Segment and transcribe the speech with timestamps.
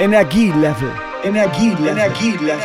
[0.00, 0.92] Energielevel.
[1.24, 1.88] Energielevel.
[1.88, 2.60] Energielevel.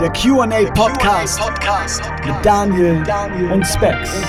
[0.00, 4.22] Der QA Podcast, Podcast mit Daniel, Daniel und Specs.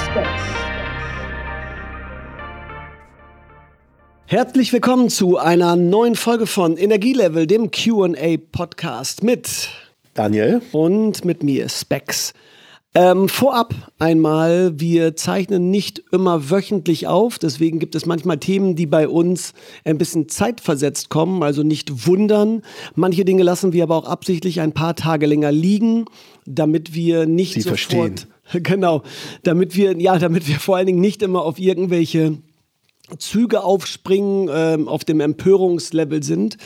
[4.25, 9.69] Herzlich willkommen zu einer neuen Folge von Energielevel, dem QA Podcast mit
[10.15, 12.33] Daniel und mit mir Specs.
[12.97, 18.85] Ähm, vorab einmal, wir zeichnen nicht immer wöchentlich auf, deswegen gibt es manchmal Themen, die
[18.85, 22.61] bei uns ein bisschen zeitversetzt kommen, also nicht wundern.
[22.95, 26.05] Manche Dinge lassen wir aber auch absichtlich ein paar Tage länger liegen,
[26.45, 28.15] damit wir nicht Sie sofort, verstehen.
[28.63, 29.03] genau,
[29.43, 32.37] damit wir, ja, damit wir vor allen Dingen nicht immer auf irgendwelche
[33.19, 36.57] Züge aufspringen, ähm, auf dem Empörungslevel sind.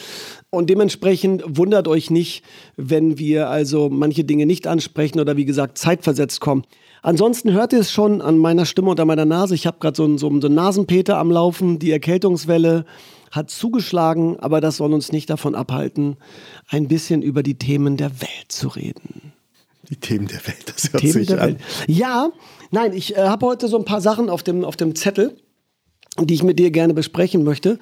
[0.51, 2.43] Und dementsprechend wundert euch nicht,
[2.75, 6.63] wenn wir also manche Dinge nicht ansprechen oder wie gesagt zeitversetzt kommen.
[7.03, 9.53] Ansonsten hört ihr es schon an meiner Stimme und an meiner Nase.
[9.53, 11.77] Ich habe gerade so einen so so einen Nasenpeter am Laufen.
[11.77, 12.85] Die Erkältungswelle
[13.31, 16.17] hat zugeschlagen, aber das soll uns nicht davon abhalten,
[16.67, 19.33] ein bisschen über die Themen der Welt zu reden.
[19.89, 21.39] Die Themen der Welt, das hört Themen sich an.
[21.39, 21.59] Welt.
[21.87, 22.31] Ja,
[22.71, 25.37] nein, ich äh, habe heute so ein paar Sachen auf dem, auf dem Zettel,
[26.27, 27.79] die ich mit dir gerne besprechen möchte.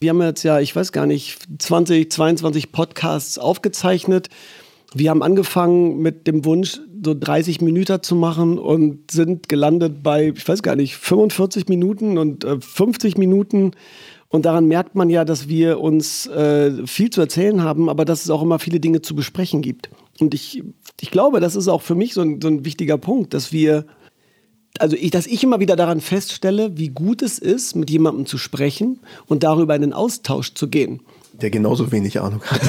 [0.00, 4.28] Wir haben jetzt ja, ich weiß gar nicht, 20, 22 Podcasts aufgezeichnet.
[4.92, 10.32] Wir haben angefangen mit dem Wunsch, so 30 Minuten zu machen und sind gelandet bei,
[10.36, 13.72] ich weiß gar nicht, 45 Minuten und äh, 50 Minuten.
[14.28, 18.24] Und daran merkt man ja, dass wir uns äh, viel zu erzählen haben, aber dass
[18.24, 19.90] es auch immer viele Dinge zu besprechen gibt.
[20.20, 20.62] Und ich,
[21.00, 23.86] ich glaube, das ist auch für mich so ein, so ein wichtiger Punkt, dass wir
[24.78, 28.38] also ich, dass ich immer wieder daran feststelle, wie gut es ist, mit jemandem zu
[28.38, 31.00] sprechen und darüber in den Austausch zu gehen.
[31.40, 32.60] Der genauso wenig Ahnung hat.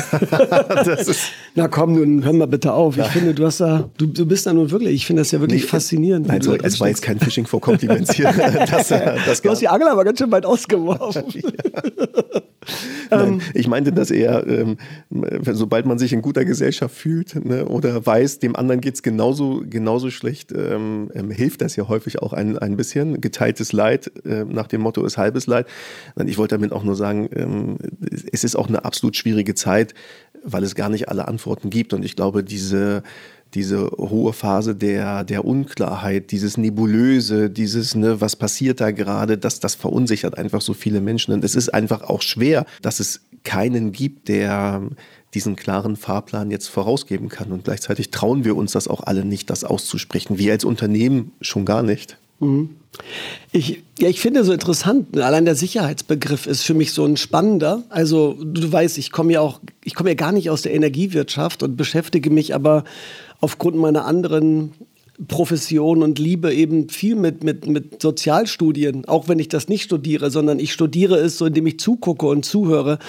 [1.55, 2.97] Na komm, nun hör mal bitte auf.
[2.97, 5.41] Ich finde, du hast da, du, du bist da nun wirklich, ich finde das ja
[5.41, 6.27] wirklich Nee, faszinierend.
[6.27, 8.31] Nein, sorry, es war jetzt kein Fishing for Compliments hier.
[8.71, 11.25] Das, äh, das Du hast die Angel aber ganz schön weit ausgeworfen.
[13.09, 14.77] Nein, ich meinte das eher, ähm,
[15.51, 20.11] sobald man sich in guter Gesellschaft fühlt ne, oder weiß, dem anderen geht's genauso, genauso
[20.11, 23.19] schlecht, ähm, ähm, hilft das ja häufig auch ein, ein bisschen.
[23.19, 25.67] Geteiltes Leid äh, nach dem Motto ist halbes Leid.
[26.15, 27.77] Nein, ich wollte damit auch nur sagen, ähm,
[28.31, 29.93] es ist auch eine absolut schwierige Zeit,
[30.43, 31.93] weil es gar nicht alle Antworten gibt.
[31.93, 33.03] Und ich glaube, diese
[33.53, 39.59] diese hohe Phase der, der Unklarheit, dieses Nebulöse, dieses, ne, was passiert da gerade, das,
[39.59, 41.33] das verunsichert einfach so viele Menschen.
[41.33, 44.81] Und es ist einfach auch schwer, dass es keinen gibt, der
[45.33, 47.51] diesen klaren Fahrplan jetzt vorausgeben kann.
[47.51, 50.37] Und gleichzeitig trauen wir uns das auch alle nicht, das auszusprechen.
[50.37, 52.17] Wir als Unternehmen schon gar nicht.
[53.51, 57.83] Ich, ja, ich finde so interessant, allein der Sicherheitsbegriff ist für mich so ein spannender.
[57.89, 61.63] Also du weißt, ich komme ja auch, ich komme ja gar nicht aus der Energiewirtschaft
[61.63, 62.83] und beschäftige mich aber
[63.39, 64.71] aufgrund meiner anderen
[65.27, 70.31] Profession und Liebe eben viel mit, mit, mit Sozialstudien, auch wenn ich das nicht studiere,
[70.31, 72.99] sondern ich studiere es so, indem ich zugucke und zuhöre.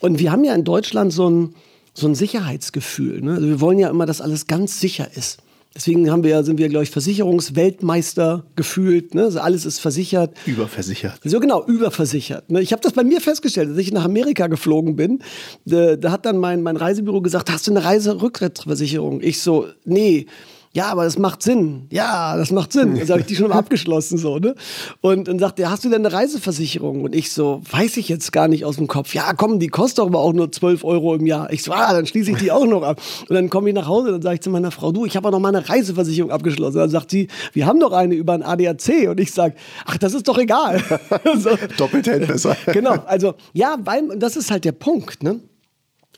[0.00, 1.54] Und wir haben ja in Deutschland so ein,
[1.94, 3.22] so ein Sicherheitsgefühl.
[3.22, 3.34] Ne?
[3.34, 5.38] Also wir wollen ja immer, dass alles ganz sicher ist.
[5.78, 9.14] Deswegen haben wir, ja- sind wir, glaube ich, Versicherungsweltmeister gefühlt.
[9.14, 9.22] Ne?
[9.22, 10.34] Also alles ist versichert.
[10.44, 11.20] Überversichert.
[11.24, 12.50] So genau, überversichert.
[12.50, 12.60] Ne?
[12.60, 15.20] Ich habe das bei mir festgestellt, als ich nach Amerika geflogen bin.
[15.64, 19.20] Da, da hat dann mein, mein Reisebüro gesagt, hast du eine Reiserücktrittsversicherung?
[19.22, 20.26] Ich so, nee.
[20.72, 21.86] Ja, aber das macht Sinn.
[21.90, 22.98] Ja, das macht Sinn.
[22.98, 24.54] Also habe ich die schon mal abgeschlossen so, ne?
[25.00, 27.02] Und dann sagt er, hast du denn eine Reiseversicherung?
[27.02, 29.14] Und ich so, weiß ich jetzt gar nicht aus dem Kopf.
[29.14, 31.52] Ja, komm, die kostet doch aber auch nur 12 Euro im Jahr.
[31.52, 33.00] Ich so, ah, dann schließe ich die auch noch ab.
[33.28, 35.28] Und dann komme ich nach Hause, dann sage ich zu meiner Frau, du, ich habe
[35.28, 36.78] auch noch mal eine Reiseversicherung abgeschlossen.
[36.78, 39.08] Dann sagt sie, wir haben doch eine über ein ADAC.
[39.08, 39.54] Und ich sage,
[39.86, 40.82] ach, das ist doch egal.
[41.38, 41.50] so.
[41.76, 42.56] Doppelt hält besser.
[42.66, 45.22] Genau, also ja, weil das ist halt der Punkt.
[45.22, 45.40] Ne?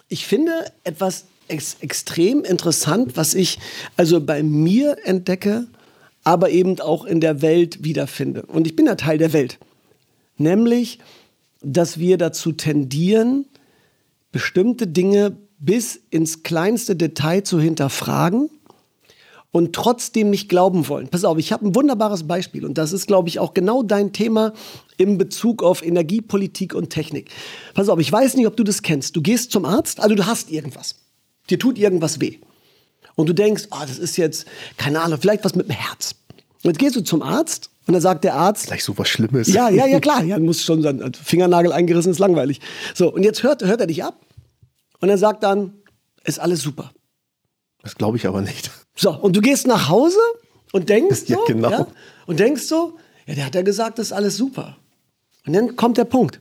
[0.09, 0.53] Ich finde
[0.85, 3.59] etwas ex extrem interessant, was ich
[3.97, 5.67] also bei mir entdecke,
[6.25, 8.43] aber eben auch in der Welt wiederfinde.
[8.47, 9.59] Und ich bin ja Teil der Welt.
[10.37, 10.99] Nämlich,
[11.63, 13.47] dass wir dazu tendieren,
[14.33, 18.49] bestimmte Dinge bis ins kleinste Detail zu hinterfragen
[19.53, 21.09] und trotzdem nicht glauben wollen.
[21.09, 24.13] Pass auf, ich habe ein wunderbares Beispiel und das ist, glaube ich, auch genau dein
[24.13, 24.53] Thema
[24.97, 27.31] in Bezug auf Energiepolitik und Technik.
[27.75, 29.17] Pass auf, ich weiß nicht, ob du das kennst.
[29.17, 30.97] Du gehst zum Arzt, also du hast irgendwas.
[31.51, 32.39] Dir tut irgendwas weh.
[33.17, 36.15] Und du denkst, ah, das ist jetzt, keine Ahnung, vielleicht was mit dem Herz.
[36.63, 39.49] Und jetzt gehst du zum Arzt und dann sagt der Arzt, Gleich so was Schlimmes.
[39.49, 40.23] ja, ja, ja, klar.
[40.23, 41.03] Ja, muss schon sein.
[41.03, 42.61] Also Fingernagel eingerissen ist langweilig.
[42.95, 44.19] So, und jetzt hört, hört er dich ab
[45.01, 45.73] und er sagt dann,
[46.25, 46.93] ist alles super.
[47.83, 48.71] Das glaube ich aber nicht.
[48.95, 50.19] So, und du gehst nach Hause
[50.73, 51.87] und denkst Ja, so, genau.
[52.27, 54.77] und denkst so, ja, der hat ja gesagt, das ist alles super.
[55.47, 56.41] Und dann kommt der Punkt.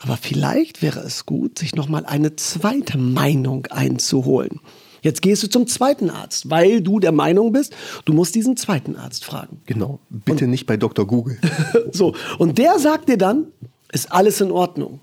[0.00, 4.60] Aber vielleicht wäre es gut, sich noch mal eine zweite Meinung einzuholen.
[5.02, 7.74] Jetzt gehst du zum zweiten Arzt, weil du der Meinung bist,
[8.06, 9.60] du musst diesen zweiten Arzt fragen.
[9.66, 9.98] Genau.
[10.08, 11.06] Bitte nicht bei Dr.
[11.06, 11.38] Google.
[11.92, 13.46] So, und der sagt dir dann,
[13.92, 15.00] ist alles in Ordnung.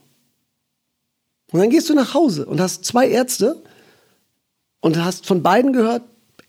[1.52, 3.62] Und dann gehst du nach Hause und hast zwei Ärzte
[4.80, 6.04] und hast von beiden gehört,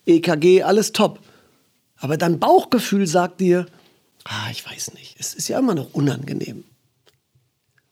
[0.06, 1.20] EKG, alles top.
[1.96, 3.66] Aber dein Bauchgefühl sagt dir,
[4.24, 6.64] ah, ich weiß nicht, es ist ja immer noch unangenehm.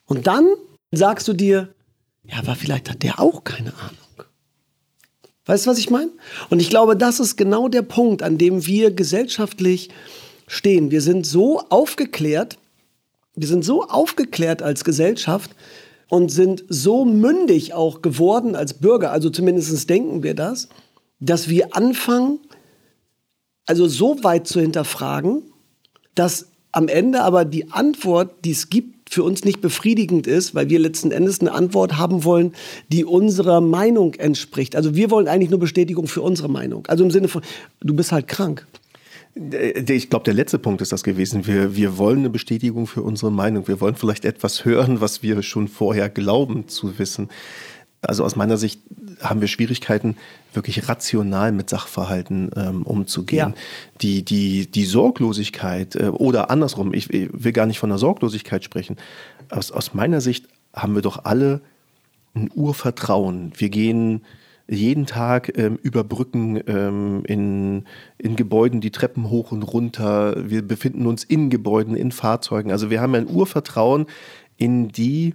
[0.06, 0.48] Und dann
[0.92, 1.68] sagst du dir,
[2.24, 4.26] ja, aber vielleicht hat der auch keine Ahnung.
[5.44, 6.10] Weißt du, was ich meine?
[6.50, 9.90] Und ich glaube, das ist genau der Punkt, an dem wir gesellschaftlich
[10.48, 10.90] stehen.
[10.90, 12.58] Wir sind so aufgeklärt,
[13.36, 15.50] wir sind so aufgeklärt als Gesellschaft
[16.08, 20.68] und sind so mündig auch geworden als Bürger, also zumindest denken wir das,
[21.20, 22.40] dass wir anfangen,
[23.66, 25.42] also so weit zu hinterfragen,
[26.14, 30.68] dass am Ende aber die Antwort, die es gibt, für uns nicht befriedigend ist, weil
[30.68, 32.52] wir letzten Endes eine Antwort haben wollen,
[32.88, 34.76] die unserer Meinung entspricht.
[34.76, 36.86] Also wir wollen eigentlich nur Bestätigung für unsere Meinung.
[36.86, 37.42] Also im Sinne von,
[37.80, 38.66] du bist halt krank.
[39.34, 41.46] Ich glaube, der letzte Punkt ist das gewesen.
[41.46, 43.68] Wir, wir wollen eine Bestätigung für unsere Meinung.
[43.68, 47.28] Wir wollen vielleicht etwas hören, was wir schon vorher glauben zu wissen.
[48.06, 48.80] Also aus meiner Sicht
[49.20, 50.16] haben wir Schwierigkeiten,
[50.52, 53.50] wirklich rational mit Sachverhalten ähm, umzugehen.
[53.50, 53.62] Ja.
[54.00, 58.64] Die, die, die Sorglosigkeit äh, oder andersrum, ich, ich, will gar nicht von der Sorglosigkeit
[58.64, 58.96] sprechen.
[59.50, 61.60] Aus, aus meiner Sicht haben wir doch alle
[62.34, 63.52] ein Urvertrauen.
[63.56, 64.22] Wir gehen
[64.68, 67.84] jeden Tag ähm, über Brücken ähm, in,
[68.18, 70.34] in Gebäuden die Treppen hoch und runter.
[70.50, 72.72] Wir befinden uns in Gebäuden, in Fahrzeugen.
[72.72, 74.06] Also wir haben ein Urvertrauen
[74.56, 75.34] in die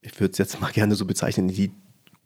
[0.00, 1.72] ich würde es jetzt mal gerne so bezeichnen, die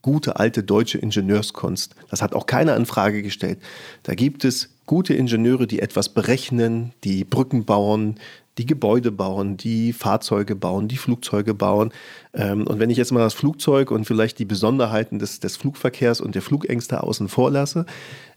[0.03, 1.95] gute alte deutsche Ingenieurskunst.
[2.11, 3.61] Das hat auch keiner in Frage gestellt.
[4.03, 8.19] Da gibt es gute Ingenieure, die etwas berechnen, die Brücken bauen,
[8.59, 11.93] die Gebäude bauen, die Fahrzeuge bauen, die Flugzeuge bauen.
[12.35, 16.21] Ähm, und wenn ich jetzt mal das Flugzeug und vielleicht die Besonderheiten des, des Flugverkehrs
[16.21, 17.85] und der Flugängste außen vor lasse,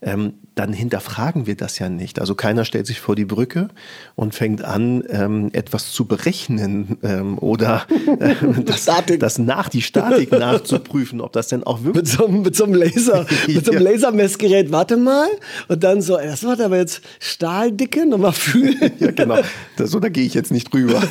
[0.02, 2.20] ähm, dann hinterfragen wir das ja nicht.
[2.20, 3.70] Also keiner stellt sich vor die Brücke
[4.16, 6.98] und fängt an, ähm, etwas zu berechnen
[7.40, 7.86] oder
[8.66, 8.88] das,
[9.20, 11.96] das, nach die Statik nachzuprüfen, ob das denn auch wirklich.
[11.96, 15.28] Mit so, mit so einem Laser, mit so einem Lasermessgerät, warte mal.
[15.68, 18.92] Und dann so, das wird aber jetzt Stahldicke, nochmal fühlen.
[19.00, 19.40] ja, genau.
[19.78, 21.02] Das, so, da gehe ich jetzt nicht drüber.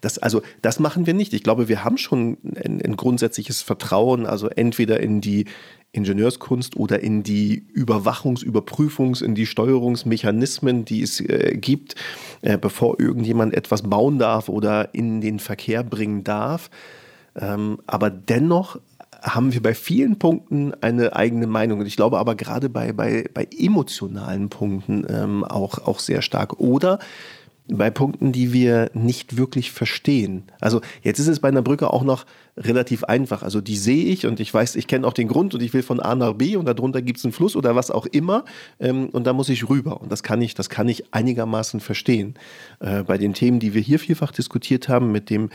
[0.00, 1.32] das, also, das machen wir nicht.
[1.34, 5.46] Ich glaube, wir haben schon ein, ein grundsätzliches Vertrauen, also entweder in die
[5.92, 11.94] Ingenieurskunst oder in die Überwachungs-, Überprüfungs-, in die Steuerungsmechanismen, die es äh, gibt,
[12.40, 16.70] äh, bevor irgendjemand etwas bauen darf oder in den Verkehr bringen darf.
[17.36, 18.78] Ähm, aber dennoch
[19.22, 21.80] haben wir bei vielen Punkten eine eigene Meinung.
[21.80, 26.58] Und ich glaube aber gerade bei, bei, bei emotionalen Punkten ähm, auch, auch sehr stark.
[26.58, 26.98] Oder
[27.68, 30.44] bei Punkten, die wir nicht wirklich verstehen.
[30.60, 32.26] Also jetzt ist es bei einer Brücke auch noch
[32.56, 33.42] relativ einfach.
[33.42, 35.82] Also die sehe ich und ich weiß, ich kenne auch den Grund und ich will
[35.82, 38.44] von A nach B und darunter gibt es einen Fluss oder was auch immer
[38.80, 42.34] ähm, und da muss ich rüber und das kann ich, das kann ich einigermaßen verstehen.
[42.80, 45.50] Äh, bei den Themen, die wir hier vielfach diskutiert haben, mit dem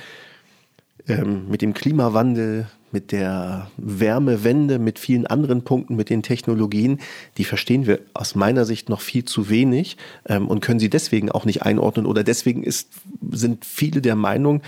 [1.08, 7.00] ähm, mit dem Klimawandel, mit der Wärmewende, mit vielen anderen Punkten, mit den Technologien,
[7.38, 9.98] die verstehen wir aus meiner Sicht noch viel zu wenig
[10.28, 12.90] ähm, und können sie deswegen auch nicht einordnen oder deswegen ist,
[13.32, 14.62] sind viele der Meinung,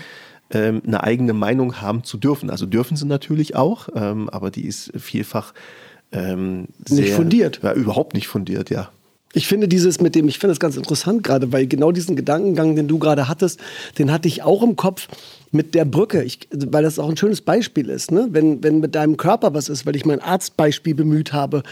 [0.50, 2.50] ähm, eine eigene Meinung haben zu dürfen.
[2.50, 5.54] Also dürfen sie natürlich auch, ähm, aber die ist vielfach
[6.12, 7.60] ähm, sehr, nicht fundiert.
[7.62, 8.90] Ja, überhaupt nicht fundiert, ja.
[9.32, 12.74] Ich finde dieses mit dem, ich finde das ganz interessant gerade, weil genau diesen Gedankengang,
[12.74, 13.60] den du gerade hattest,
[13.96, 15.06] den hatte ich auch im Kopf
[15.52, 18.28] mit der Brücke, ich, weil das auch ein schönes Beispiel ist, ne?
[18.30, 21.62] wenn, wenn mit deinem Körper was ist, weil ich mein Arztbeispiel bemüht habe,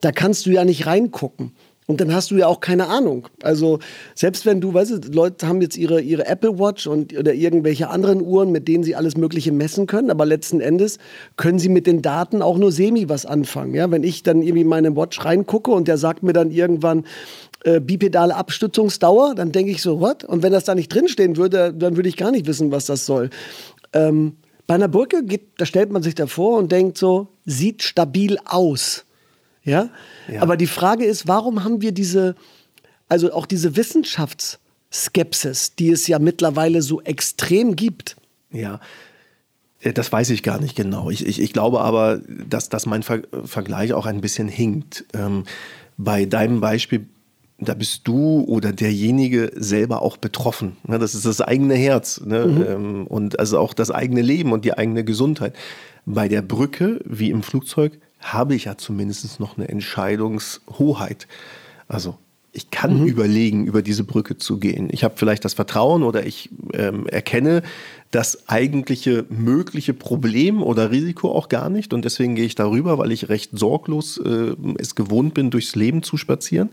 [0.00, 1.52] da kannst du ja nicht reingucken.
[1.88, 3.28] Und dann hast du ja auch keine Ahnung.
[3.42, 3.78] Also
[4.14, 7.88] selbst wenn du, weißt du, Leute haben jetzt ihre, ihre Apple Watch und, oder irgendwelche
[7.88, 10.98] anderen Uhren, mit denen sie alles Mögliche messen können, aber letzten Endes
[11.36, 13.72] können sie mit den Daten auch nur semi was anfangen.
[13.72, 17.06] Ja, wenn ich dann irgendwie meine Watch reingucke und der sagt mir dann irgendwann,
[17.64, 20.24] äh, bipedale Abstützungsdauer, dann denke ich so, what?
[20.24, 23.04] Und wenn das da nicht drinstehen würde, dann würde ich gar nicht wissen, was das
[23.06, 23.30] soll.
[23.92, 24.36] Ähm,
[24.66, 29.04] bei einer Brücke geht, da stellt man sich davor und denkt so, sieht stabil aus.
[29.64, 29.90] Ja?
[30.30, 30.42] ja?
[30.42, 32.34] Aber die Frage ist, warum haben wir diese,
[33.08, 38.16] also auch diese Wissenschaftsskepsis, die es ja mittlerweile so extrem gibt?
[38.52, 38.80] Ja.
[39.80, 41.10] Äh, das weiß ich gar nicht genau.
[41.10, 45.04] Ich, ich, ich glaube aber, dass, dass mein Ver Vergleich auch ein bisschen hinkt.
[45.14, 45.44] Ähm,
[45.96, 47.08] bei deinem Beispiel,
[47.60, 50.76] da bist du oder derjenige selber auch betroffen.
[50.86, 50.98] Ne?
[50.98, 52.46] Das ist das eigene Herz ne?
[52.46, 52.64] mhm.
[52.68, 55.54] ähm, und also auch das eigene Leben und die eigene Gesundheit.
[56.06, 61.26] Bei der Brücke, wie im Flugzeug, habe ich ja zumindest noch eine Entscheidungshoheit.
[61.88, 62.16] Also
[62.52, 63.06] ich kann mhm.
[63.06, 64.88] überlegen, über diese Brücke zu gehen.
[64.90, 67.62] Ich habe vielleicht das Vertrauen oder ich ähm, erkenne
[68.10, 73.12] das eigentliche mögliche Problem oder Risiko auch gar nicht und deswegen gehe ich darüber, weil
[73.12, 76.70] ich recht sorglos äh, es gewohnt bin, durchs Leben zu spazieren.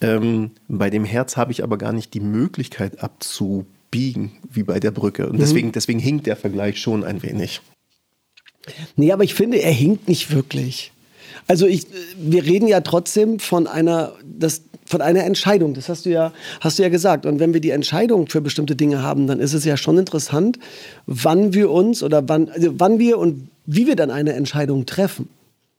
[0.00, 4.90] Ähm, bei dem Herz habe ich aber gar nicht die Möglichkeit abzubiegen, wie bei der
[4.90, 5.26] Brücke.
[5.26, 5.40] Und mhm.
[5.40, 7.60] deswegen, deswegen hinkt der Vergleich schon ein wenig.
[8.96, 10.92] Nee, aber ich finde, er hinkt nicht wirklich.
[11.46, 11.86] Also ich,
[12.16, 15.74] wir reden ja trotzdem von einer, das, von einer Entscheidung.
[15.74, 17.24] Das hast du ja, hast du ja gesagt.
[17.24, 20.58] Und wenn wir die Entscheidung für bestimmte Dinge haben, dann ist es ja schon interessant,
[21.06, 25.28] wann wir uns oder wann, also wann wir und wie wir dann eine Entscheidung treffen.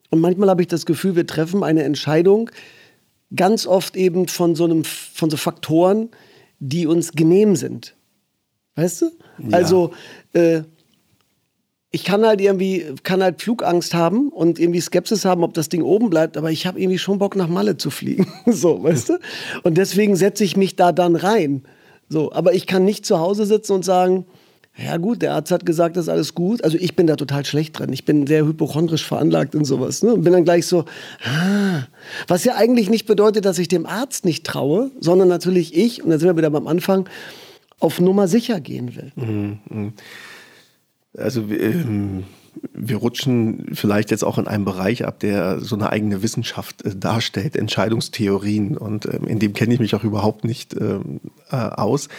[0.09, 2.49] Und manchmal habe ich das Gefühl, wir treffen eine Entscheidung
[3.35, 6.09] ganz oft eben von so einem, von so Faktoren,
[6.59, 7.95] die uns genehm sind.
[8.75, 9.11] Weißt du?
[9.39, 9.57] Ja.
[9.57, 9.91] Also,
[10.33, 10.61] äh,
[11.91, 15.81] ich kann halt irgendwie, kann halt Flugangst haben und irgendwie Skepsis haben, ob das Ding
[15.81, 18.27] oben bleibt, aber ich habe irgendwie schon Bock nach Malle zu fliegen.
[18.45, 19.19] so, weißt du?
[19.63, 21.63] Und deswegen setze ich mich da dann rein.
[22.07, 24.25] So, aber ich kann nicht zu Hause sitzen und sagen,
[24.83, 26.63] ja gut, der Arzt hat gesagt, das ist alles gut.
[26.63, 27.91] Also ich bin da total schlecht drin.
[27.91, 30.03] Ich bin sehr hypochondrisch veranlagt und sowas.
[30.03, 30.13] Ne?
[30.13, 30.85] Und bin dann gleich so,
[31.23, 31.83] ah.
[32.27, 36.09] was ja eigentlich nicht bedeutet, dass ich dem Arzt nicht traue, sondern natürlich ich, und
[36.09, 37.09] da sind wir wieder beim Anfang,
[37.79, 39.11] auf Nummer sicher gehen will.
[39.15, 39.59] Mhm.
[39.69, 39.93] mhm.
[41.17, 42.25] Also ähm,
[42.73, 46.95] wir rutschen vielleicht jetzt auch in einem Bereich ab, der so eine eigene Wissenschaft äh,
[46.95, 48.77] darstellt, Entscheidungstheorien.
[48.77, 51.19] Und ähm, in dem kenne ich mich auch überhaupt nicht ähm,
[51.51, 52.09] äh, aus.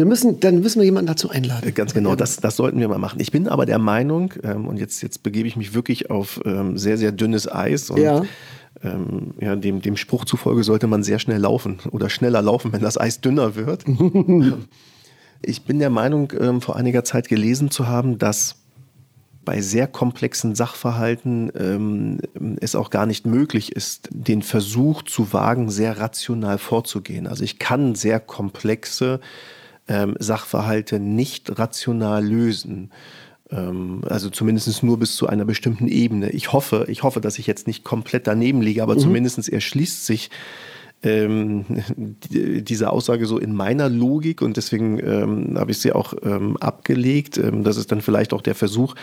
[0.00, 1.68] Wir müssen, dann müssen wir jemanden dazu einladen.
[1.68, 3.20] Äh, ganz genau, das, das sollten wir mal machen.
[3.20, 6.78] Ich bin aber der Meinung, ähm, und jetzt, jetzt begebe ich mich wirklich auf ähm,
[6.78, 7.90] sehr, sehr dünnes Eis.
[7.90, 8.22] Und, ja.
[8.82, 12.80] Ähm, ja, dem, dem Spruch zufolge sollte man sehr schnell laufen oder schneller laufen, wenn
[12.80, 13.84] das Eis dünner wird.
[15.42, 18.56] Ich bin der Meinung, ähm, vor einiger Zeit gelesen zu haben, dass
[19.46, 22.18] bei sehr komplexen Sachverhalten ähm,
[22.60, 27.26] es auch gar nicht möglich ist, den Versuch zu wagen, sehr rational vorzugehen.
[27.26, 29.20] Also ich kann sehr komplexe
[29.90, 32.90] ähm, Sachverhalte nicht rational lösen.
[33.50, 36.30] Ähm, also zumindest nur bis zu einer bestimmten Ebene.
[36.30, 39.00] Ich hoffe, ich hoffe, dass ich jetzt nicht komplett daneben liege, aber mhm.
[39.00, 40.30] zumindest erschließt sich
[41.02, 41.64] ähm,
[41.96, 46.56] die, diese Aussage so in meiner Logik und deswegen ähm, habe ich sie auch ähm,
[46.58, 47.38] abgelegt.
[47.38, 48.94] Ähm, das ist dann vielleicht auch der Versuch,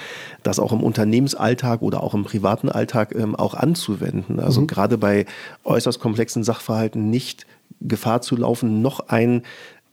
[0.44, 4.40] das auch im Unternehmensalltag oder auch im privaten Alltag ähm, auch anzuwenden.
[4.40, 4.68] Also mhm.
[4.68, 5.26] gerade bei
[5.66, 7.46] äußerst komplexen Sachverhalten nicht
[7.82, 9.44] Gefahr zu laufen, noch ein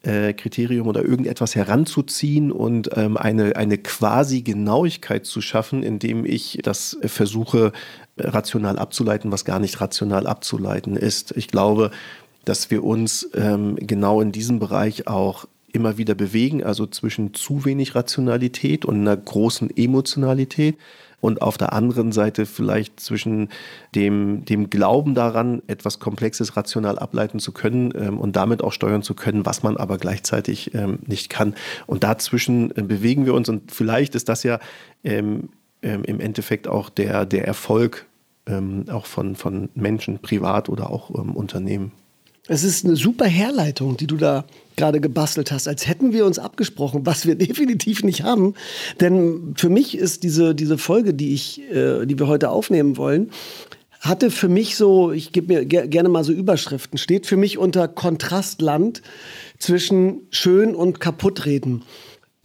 [0.04, 6.58] äh, Kriterium oder irgendetwas heranzuziehen und ähm, eine, eine quasi Genauigkeit zu schaffen, indem ich
[6.62, 7.72] das versuche
[8.18, 11.32] rational abzuleiten, was gar nicht rational abzuleiten ist.
[11.36, 11.90] Ich glaube,
[12.44, 17.64] dass wir uns ähm, genau in diesem Bereich auch immer wieder bewegen, also zwischen zu
[17.64, 20.76] wenig Rationalität und einer großen Emotionalität
[21.20, 23.48] und auf der anderen Seite vielleicht zwischen
[23.94, 29.02] dem, dem Glauben daran, etwas Komplexes rational ableiten zu können ähm, und damit auch steuern
[29.02, 31.54] zu können, was man aber gleichzeitig ähm, nicht kann.
[31.86, 34.60] Und dazwischen äh, bewegen wir uns und vielleicht ist das ja
[35.02, 35.48] ähm,
[35.82, 38.06] ähm, im Endeffekt auch der, der Erfolg
[38.46, 41.92] ähm, auch von, von Menschen, privat oder auch ähm, Unternehmen.
[42.46, 44.44] Es ist eine super Herleitung, die du da
[44.76, 48.54] gerade gebastelt hast, als hätten wir uns abgesprochen, was wir definitiv nicht haben.
[49.00, 53.30] Denn für mich ist diese, diese Folge, die, ich, äh, die wir heute aufnehmen wollen,
[54.00, 57.56] hatte für mich so, ich gebe mir ger gerne mal so Überschriften, steht für mich
[57.56, 59.00] unter Kontrastland
[59.58, 61.82] zwischen schön und kaputtreden.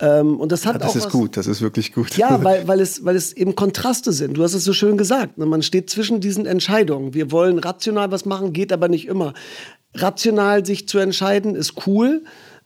[0.02, 2.16] Ähm, und das hat ja, das auch ist was, gut, das ist wirklich gut.
[2.16, 4.38] Ja, weil, weil, es, weil es eben Kontraste sind.
[4.38, 5.38] Du hast es so schön gesagt.
[5.38, 5.46] Ne?
[5.46, 7.14] Man steht zwischen diesen Entscheidungen.
[7.14, 9.34] Wir wollen rational was machen, geht aber nicht immer.
[9.94, 12.24] Rational sich zu entscheiden ist cool,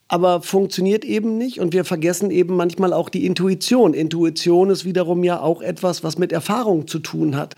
[0.08, 1.60] aber funktioniert eben nicht.
[1.60, 3.94] Und wir vergessen eben manchmal auch die Intuition.
[3.94, 7.56] Intuition ist wiederum ja auch etwas, was mit Erfahrung zu tun hat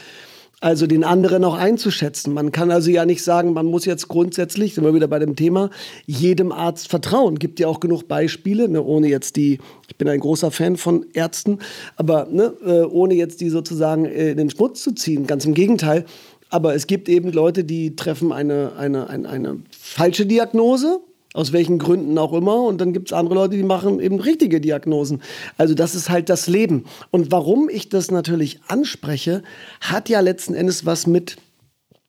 [0.61, 2.33] also den anderen auch einzuschätzen.
[2.33, 5.35] Man kann also ja nicht sagen, man muss jetzt grundsätzlich, sind wir wieder bei dem
[5.35, 5.69] Thema,
[6.05, 7.37] jedem Arzt vertrauen.
[7.37, 11.05] Gibt ja auch genug Beispiele, ne, ohne jetzt die, ich bin ein großer Fan von
[11.13, 11.59] Ärzten,
[11.97, 15.27] aber ne, äh, ohne jetzt die sozusagen äh, in den Schmutz zu ziehen.
[15.27, 16.05] Ganz im Gegenteil.
[16.49, 20.99] Aber es gibt eben Leute, die treffen eine, eine, eine, eine falsche Diagnose,
[21.33, 22.63] aus welchen Gründen auch immer.
[22.63, 25.21] Und dann gibt es andere Leute, die machen eben richtige Diagnosen.
[25.57, 26.85] Also das ist halt das Leben.
[27.11, 29.43] Und warum ich das natürlich anspreche,
[29.81, 31.37] hat ja letzten Endes was mit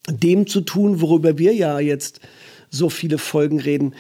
[0.09, 2.21] dem zu tun, worüber wir ja jetzt
[2.71, 3.95] so viele Folgen reden.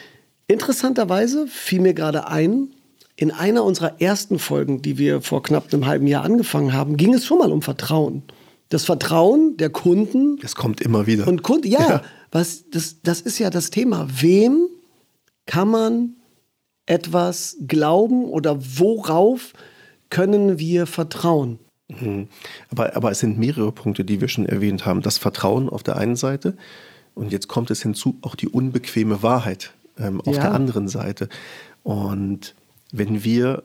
[0.48, 2.68] Interessanterweise fiel mir gerade ein,
[3.16, 7.14] in einer unserer ersten Folgen, die wir vor knapp einem halben Jahr angefangen haben, ging
[7.14, 8.22] es schon mal um Vertrauen.
[8.68, 10.38] Das Vertrauen der Kunden.
[10.38, 11.26] Das kommt immer wieder.
[11.28, 12.02] Und Kunden, ja, ja.
[12.32, 14.08] Was, das, das ist ja das Thema.
[14.20, 14.66] Wem
[15.46, 16.14] kann man
[16.86, 19.52] etwas glauben oder worauf
[20.10, 21.58] können wir vertrauen?
[21.88, 22.28] Mhm.
[22.70, 25.02] Aber, aber es sind mehrere Punkte, die wir schon erwähnt haben.
[25.02, 26.56] Das Vertrauen auf der einen Seite
[27.16, 30.42] und jetzt kommt es hinzu, auch die unbequeme Wahrheit ähm, auf ja.
[30.42, 31.30] der anderen Seite.
[31.82, 32.54] Und
[32.92, 33.62] wenn wir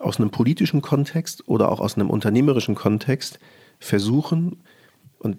[0.00, 3.38] aus einem politischen Kontext oder auch aus einem unternehmerischen Kontext
[3.78, 4.62] versuchen,
[5.18, 5.38] und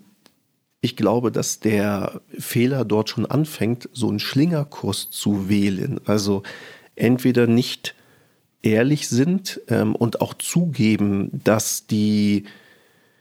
[0.81, 5.99] ich glaube, dass der Fehler dort schon anfängt, so einen Schlingerkurs zu wählen.
[6.05, 6.43] Also
[6.95, 7.95] entweder nicht
[8.61, 12.45] ehrlich sind ähm, und auch zugeben, dass die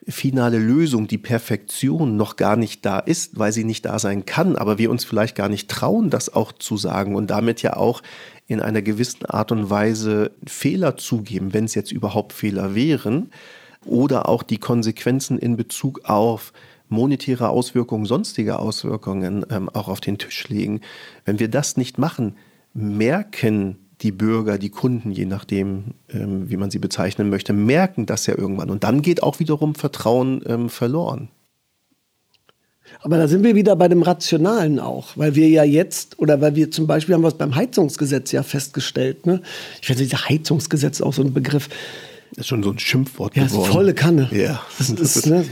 [0.09, 4.57] finale Lösung, die Perfektion noch gar nicht da ist, weil sie nicht da sein kann,
[4.57, 8.03] aber wir uns vielleicht gar nicht trauen, das auch zu sagen und damit ja auch
[8.47, 13.31] in einer gewissen Art und Weise Fehler zugeben, wenn es jetzt überhaupt Fehler wären,
[13.85, 16.53] oder auch die Konsequenzen in Bezug auf
[16.89, 20.81] monetäre Auswirkungen, sonstige Auswirkungen ähm, auch auf den Tisch legen.
[21.25, 22.37] Wenn wir das nicht machen,
[22.75, 28.27] merken die Bürger, die Kunden, je nachdem, ähm, wie man sie bezeichnen möchte, merken das
[28.27, 28.71] ja irgendwann.
[28.71, 31.29] Und dann geht auch wiederum Vertrauen ähm, verloren.
[33.01, 36.57] Aber da sind wir wieder bei dem Rationalen auch, weil wir ja jetzt, oder weil
[36.57, 39.43] wir zum Beispiel haben wir es beim Heizungsgesetz ja festgestellt, ne?
[39.81, 41.69] Ich finde dieses Heizungsgesetz auch so ein Begriff.
[42.31, 43.67] Das ist schon so ein Schimpfwort ja, geworden.
[43.67, 44.29] Ja, volle Kanne.
[44.33, 44.63] Ja.
[44.79, 45.45] Das, das ist, ne?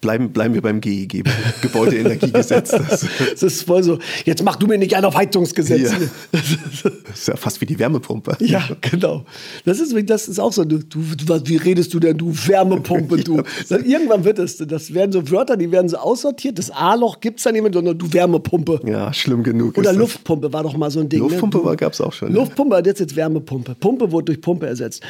[0.00, 1.24] Bleiben, bleiben wir beim GEG,
[1.62, 2.70] Gebäudeenergiegesetz.
[2.70, 5.92] Das, das ist voll so, jetzt mach du mir nicht ein auf Heizungsgesetz.
[5.92, 5.98] Ja.
[6.32, 8.36] Das ist ja fast wie die Wärmepumpe.
[8.40, 9.24] Ja, genau.
[9.64, 11.00] Das ist, das ist auch so, du, du,
[11.46, 13.42] wie redest du denn, du Wärmepumpe, du.
[13.68, 13.78] Ja.
[13.78, 16.58] Irgendwann wird es, das werden so Wörter, die werden so aussortiert.
[16.58, 18.80] Das A-Loch gibt es dann nicht mehr, sondern du Wärmepumpe.
[18.84, 19.78] Ja, schlimm genug.
[19.78, 21.20] Oder Luftpumpe war doch mal so ein Ding.
[21.20, 21.28] Ne?
[21.28, 21.76] Luftpumpe ne?
[21.76, 22.32] gab es auch schon.
[22.32, 23.74] Luftpumpe hat jetzt jetzt Wärmepumpe.
[23.76, 25.02] Pumpe wurde durch Pumpe ersetzt.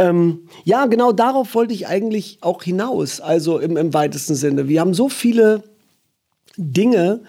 [0.00, 4.66] Ähm, ja, genau darauf wollte ich eigentlich auch hinaus, also im, im weitesten Sinne.
[4.66, 5.62] Wir haben so viele
[6.56, 7.20] Dinge,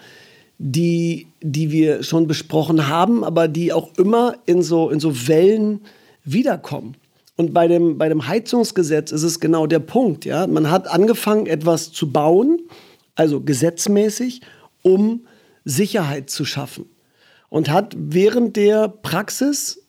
[0.56, 5.82] die, die wir schon besprochen haben, aber die auch immer in so, in so Wellen
[6.24, 6.96] wiederkommen.
[7.36, 10.24] Und bei dem, bei dem Heizungsgesetz ist es genau der Punkt.
[10.24, 10.46] Ja?
[10.46, 12.58] Man hat angefangen, etwas zu bauen,
[13.16, 14.40] also gesetzmäßig,
[14.80, 15.26] um
[15.66, 16.86] Sicherheit zu schaffen.
[17.50, 19.81] Und hat während der Praxis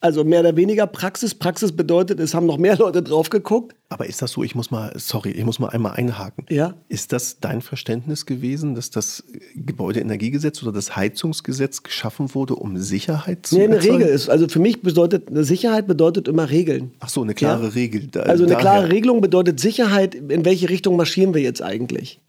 [0.00, 1.34] also mehr oder weniger Praxis.
[1.34, 3.74] Praxis bedeutet, es haben noch mehr Leute drauf geguckt.
[3.88, 4.42] Aber ist das so?
[4.42, 6.44] Ich muss mal, sorry, ich muss mal einmal einhaken.
[6.48, 6.74] Ja.
[6.88, 9.24] Ist das dein Verständnis gewesen, dass das
[9.54, 13.96] Gebäudeenergiegesetz oder das Heizungsgesetz geschaffen wurde, um Sicherheit zu Nee, eine erzeugen?
[13.98, 14.28] Regel ist.
[14.28, 16.92] Also für mich bedeutet, eine Sicherheit bedeutet immer Regeln.
[17.00, 17.68] Ach so, eine klare ja?
[17.70, 18.08] Regel.
[18.08, 18.60] Da, also eine daher.
[18.60, 20.14] klare Regelung bedeutet Sicherheit.
[20.14, 22.20] In welche Richtung marschieren wir jetzt eigentlich?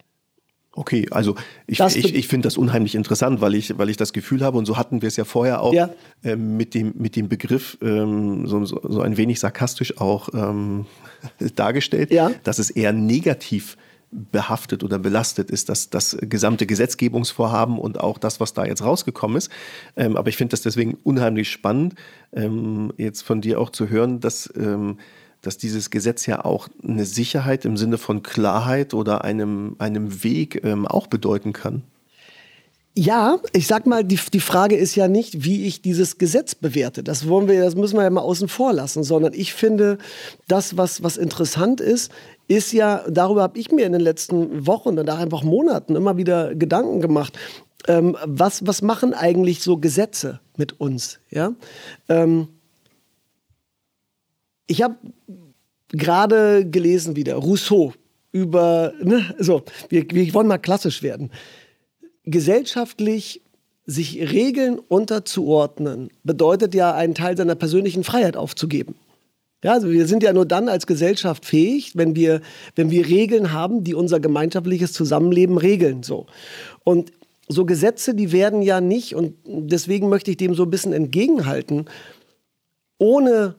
[0.78, 1.34] Okay, also
[1.66, 4.68] ich, ich, ich finde das unheimlich interessant, weil ich, weil ich das Gefühl habe, und
[4.68, 5.90] so hatten wir es ja vorher auch ja.
[6.24, 10.86] ähm, mit, dem, mit dem Begriff ähm, so, so ein wenig sarkastisch auch ähm,
[11.56, 12.30] dargestellt, ja.
[12.44, 13.76] dass es eher negativ
[14.12, 19.36] behaftet oder belastet ist, dass das gesamte Gesetzgebungsvorhaben und auch das, was da jetzt rausgekommen
[19.36, 19.52] ist.
[19.96, 21.96] Ähm, aber ich finde das deswegen unheimlich spannend,
[22.34, 25.00] ähm, jetzt von dir auch zu hören, dass ähm,
[25.42, 30.64] dass dieses Gesetz ja auch eine Sicherheit im Sinne von Klarheit oder einem, einem Weg
[30.64, 31.84] ähm, auch bedeuten kann.
[33.00, 37.04] Ja, ich sag mal, die, die Frage ist ja nicht, wie ich dieses Gesetz bewerte.
[37.04, 40.00] Das wollen wir, das müssen wir ja mal außen vor lassen, sondern ich finde,
[40.48, 42.12] das, was, was interessant ist,
[42.48, 46.56] ist ja, darüber habe ich mir in den letzten Wochen danach einfach Monaten immer wieder
[46.56, 47.38] Gedanken gemacht.
[47.88, 51.20] Ähm, was, was machen eigentlich so Gesetze mit uns?
[51.30, 51.54] Ja?
[52.10, 52.48] Ähm,
[54.68, 54.98] ich habe
[55.90, 57.94] gerade gelesen wieder, Rousseau
[58.32, 61.32] über, ne, so, wir, wir wollen mal klassisch werden.
[62.24, 63.42] Gesellschaftlich
[63.86, 68.96] sich Regeln unterzuordnen, bedeutet ja, einen Teil seiner persönlichen Freiheit aufzugeben.
[69.64, 72.42] Ja, also wir sind ja nur dann als Gesellschaft fähig, wenn wir,
[72.76, 76.04] wenn wir Regeln haben, die unser gemeinschaftliches Zusammenleben regeln.
[76.04, 76.28] So.
[76.84, 77.12] Und
[77.48, 81.86] so Gesetze, die werden ja nicht, und deswegen möchte ich dem so ein bisschen entgegenhalten,
[83.00, 83.56] ohne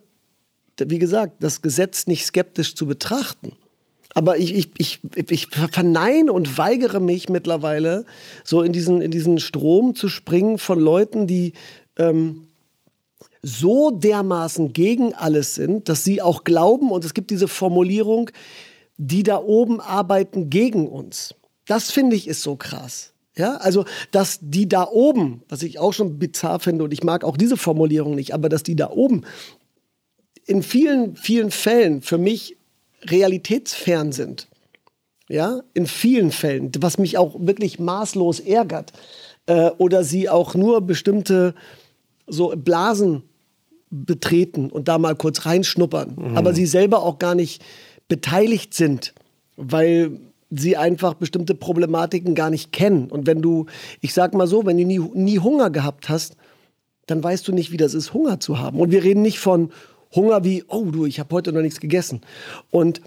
[0.86, 3.52] wie gesagt, das Gesetz nicht skeptisch zu betrachten.
[4.14, 8.04] Aber ich, ich, ich, ich verneine und weigere mich mittlerweile,
[8.42, 11.52] so in diesen, in diesen Strom zu springen von Leuten, die
[11.98, 12.48] ähm,
[13.42, 18.30] so dermaßen gegen alles sind, dass sie auch glauben, und es gibt diese Formulierung,
[18.96, 21.34] die da oben arbeiten gegen uns.
[21.66, 23.12] Das finde ich ist so krass.
[23.36, 27.22] Ja, also, dass die da oben, was ich auch schon bizarr finde, und ich mag
[27.22, 29.22] auch diese Formulierung nicht, aber dass die da oben
[30.48, 32.56] in vielen, vielen Fällen für mich
[33.02, 34.48] realitätsfern sind.
[35.28, 38.94] Ja, in vielen Fällen, was mich auch wirklich maßlos ärgert.
[39.44, 41.54] Äh, oder sie auch nur bestimmte
[42.26, 43.24] so Blasen
[43.90, 46.16] betreten und da mal kurz reinschnuppern.
[46.16, 46.36] Mhm.
[46.36, 47.62] Aber sie selber auch gar nicht
[48.08, 49.12] beteiligt sind,
[49.56, 50.18] weil
[50.50, 53.10] sie einfach bestimmte Problematiken gar nicht kennen.
[53.10, 53.66] Und wenn du,
[54.00, 56.36] ich sag mal so, wenn du nie, nie Hunger gehabt hast,
[57.04, 58.80] dann weißt du nicht, wie das ist, Hunger zu haben.
[58.80, 59.70] Und wir reden nicht von
[60.14, 62.22] Hunger wie, oh du, ich habe heute noch nichts gegessen.
[62.70, 63.00] Und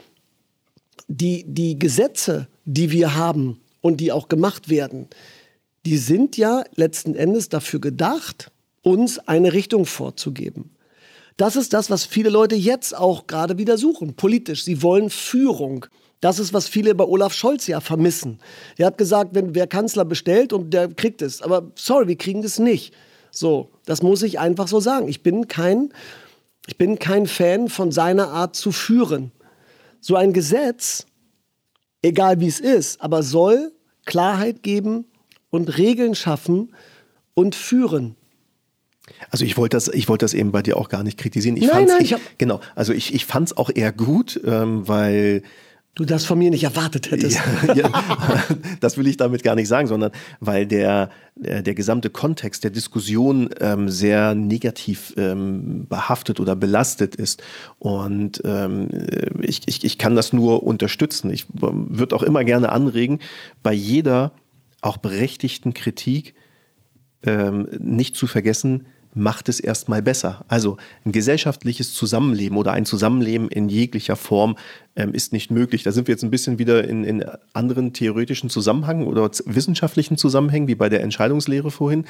[1.07, 5.07] die, die Gesetze, die wir haben und die auch gemacht werden,
[5.85, 8.51] die sind ja letzten Endes dafür gedacht,
[8.83, 10.71] uns eine Richtung vorzugeben.
[11.37, 14.63] Das ist das, was viele Leute jetzt auch gerade wieder suchen, politisch.
[14.63, 15.85] Sie wollen Führung.
[16.19, 18.39] Das ist, was viele bei Olaf Scholz ja vermissen.
[18.77, 21.41] Er hat gesagt, wenn wer Kanzler bestellt und der kriegt es.
[21.41, 22.93] Aber sorry, wir kriegen das nicht.
[23.31, 25.07] So, das muss ich einfach so sagen.
[25.07, 25.91] Ich bin kein
[26.67, 29.31] Ich bin kein Fan von seiner Art zu führen.
[29.99, 31.05] So ein Gesetz,
[32.01, 33.71] egal wie es ist, aber soll
[34.05, 35.05] Klarheit geben
[35.49, 36.73] und Regeln schaffen
[37.33, 38.15] und führen.
[39.29, 41.57] Also ich wollte das, ich wollte das eben bei dir auch gar nicht kritisieren.
[41.57, 42.61] Ich nein, nein, ich, ich genau.
[42.75, 45.43] Also ich, ich fand es auch eher gut, ähm, weil
[45.95, 47.39] du das von mir nicht erwartet hättest.
[47.67, 48.43] Ja, ja,
[48.79, 52.71] das will ich damit gar nicht sagen, sondern weil der, der, der gesamte Kontext der
[52.71, 57.43] Diskussion ähm, sehr negativ ähm, behaftet oder belastet ist.
[57.79, 58.87] Und ähm,
[59.41, 61.31] ich, ich, ich kann das nur unterstützen.
[61.31, 63.19] Ich ähm, würde auch immer gerne anregen,
[63.61, 64.31] bei jeder
[64.81, 66.35] auch berechtigten Kritik
[67.23, 70.45] ähm, nicht zu vergessen, macht es erstmal besser.
[70.47, 74.55] Also ein gesellschaftliches Zusammenleben oder ein Zusammenleben in jeglicher Form
[74.95, 75.83] ähm, ist nicht möglich.
[75.83, 77.23] Da sind wir jetzt ein bisschen wieder in, in
[77.53, 82.05] anderen theoretischen Zusammenhängen oder wissenschaftlichen Zusammenhängen, wie bei der Entscheidungslehre vorhin.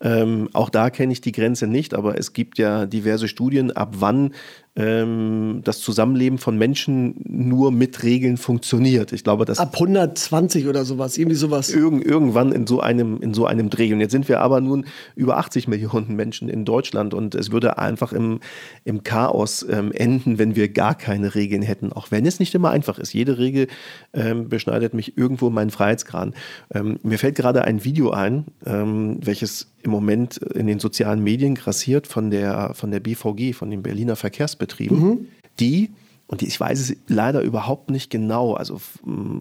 [0.00, 3.94] Ähm, auch da kenne ich die Grenze nicht, aber es gibt ja diverse Studien, ab
[3.98, 4.32] wann
[4.76, 9.12] ähm, das Zusammenleben von Menschen nur mit Regeln funktioniert.
[9.12, 11.70] Ich glaube, das ab 120 oder sowas, irgendwie sowas.
[11.70, 13.92] Irgend, irgendwann in so einem in so einem Dreh.
[13.94, 17.78] Und jetzt sind wir aber nun über 80 Millionen Menschen in Deutschland und es würde
[17.78, 18.40] einfach im,
[18.84, 21.92] im Chaos ähm, enden, wenn wir gar keine Regeln hätten.
[21.92, 23.12] Auch wenn es nicht immer einfach ist.
[23.12, 23.68] Jede Regel
[24.12, 26.34] ähm, beschneidet mich irgendwo meinen Freiheitsgrad.
[26.72, 31.54] Ähm, mir fällt gerade ein Video ein, ähm, welches im Moment in den sozialen Medien
[31.54, 35.28] grassiert von der, von der BVG, von den Berliner Verkehrsbetrieben, mhm.
[35.60, 35.90] die,
[36.26, 38.80] und ich weiß es leider überhaupt nicht genau, also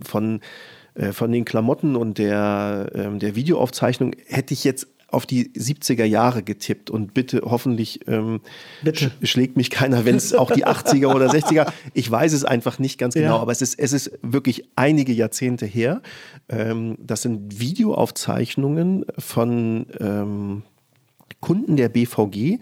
[0.04, 0.40] von,
[0.94, 6.04] äh, von den Klamotten und der, ähm, der Videoaufzeichnung hätte ich jetzt auf die 70er
[6.04, 8.42] Jahre getippt und bitte hoffentlich ähm,
[8.84, 9.12] bitte.
[9.22, 12.80] Sch schlägt mich keiner, wenn es auch die 80er oder 60er, ich weiß es einfach
[12.80, 13.42] nicht ganz genau, ja.
[13.42, 16.02] aber es ist, es ist wirklich einige Jahrzehnte her.
[16.50, 20.64] Ähm, das sind Videoaufzeichnungen von ähm,
[21.40, 22.60] Kunden der BVG,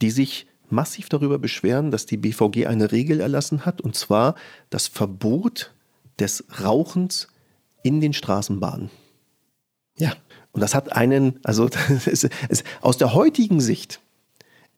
[0.00, 4.34] die sich massiv darüber beschweren, dass die BVG eine Regel erlassen hat, und zwar
[4.70, 5.72] das Verbot
[6.18, 7.28] des Rauchens
[7.82, 8.90] in den Straßenbahnen.
[9.98, 10.12] Ja.
[10.56, 11.68] Und das hat einen, also
[12.06, 14.00] ist, ist, aus der heutigen Sicht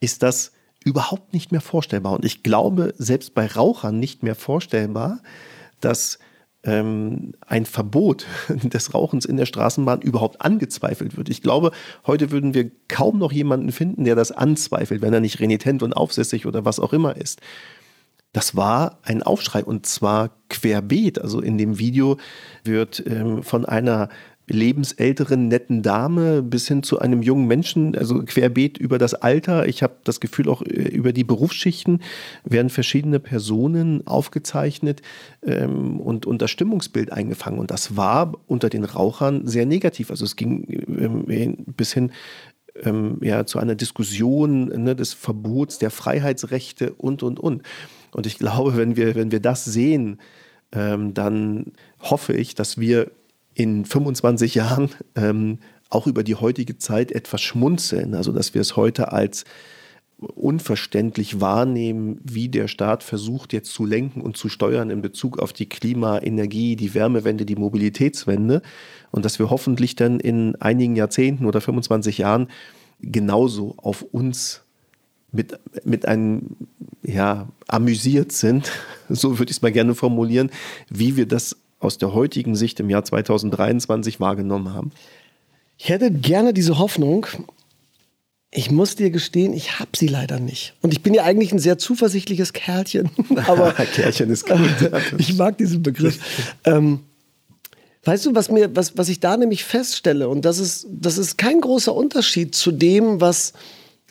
[0.00, 0.50] ist das
[0.84, 2.14] überhaupt nicht mehr vorstellbar.
[2.14, 5.20] Und ich glaube, selbst bei Rauchern nicht mehr vorstellbar,
[5.80, 6.18] dass
[6.64, 11.28] ähm, ein Verbot des Rauchens in der Straßenbahn überhaupt angezweifelt wird.
[11.28, 11.70] Ich glaube,
[12.08, 15.92] heute würden wir kaum noch jemanden finden, der das anzweifelt, wenn er nicht renitent und
[15.92, 17.40] aufsässig oder was auch immer ist.
[18.32, 21.20] Das war ein Aufschrei und zwar querbeet.
[21.20, 22.18] Also in dem Video
[22.64, 24.08] wird ähm, von einer
[24.48, 29.66] lebensälteren, netten Dame bis hin zu einem jungen Menschen, also querbeet über das Alter.
[29.66, 32.02] Ich habe das Gefühl, auch äh, über die Berufsschichten
[32.44, 35.02] werden verschiedene Personen aufgezeichnet
[35.42, 37.58] ähm, und, und das Stimmungsbild eingefangen.
[37.58, 40.10] Und das war unter den Rauchern sehr negativ.
[40.10, 42.12] Also es ging ähm, bis hin
[42.84, 47.62] ähm, ja, zu einer Diskussion ne, des Verbots der Freiheitsrechte und, und, und.
[48.12, 50.18] Und ich glaube, wenn wir, wenn wir das sehen,
[50.72, 53.10] ähm, dann hoffe ich, dass wir
[53.58, 55.58] in 25 Jahren ähm,
[55.90, 58.14] auch über die heutige Zeit etwas schmunzeln.
[58.14, 59.44] Also dass wir es heute als
[60.18, 65.52] unverständlich wahrnehmen, wie der Staat versucht jetzt zu lenken und zu steuern in Bezug auf
[65.52, 68.62] die Klima, Energie, die Wärmewende, die Mobilitätswende
[69.10, 72.48] und dass wir hoffentlich dann in einigen Jahrzehnten oder 25 Jahren
[73.00, 74.62] genauso auf uns
[75.32, 76.56] mit, mit einem,
[77.02, 78.70] ja, amüsiert sind,
[79.08, 80.50] so würde ich es mal gerne formulieren,
[80.90, 84.92] wie wir das aus der heutigen Sicht im Jahr 2023 wahrgenommen haben?
[85.76, 87.26] Ich hätte gerne diese Hoffnung.
[88.50, 90.74] Ich muss dir gestehen, ich habe sie leider nicht.
[90.82, 93.10] Und ich bin ja eigentlich ein sehr zuversichtliches Kerlchen.
[93.46, 94.58] Aber Kerlchen ist gut.
[95.18, 96.18] ich mag diesen Begriff.
[96.64, 97.00] ähm,
[98.04, 101.36] weißt du, was, mir, was, was ich da nämlich feststelle, und das ist, das ist
[101.36, 103.52] kein großer Unterschied zu dem, was,